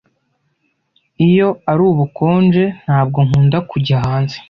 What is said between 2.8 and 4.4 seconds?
ntabwo nkunda kujya hanze.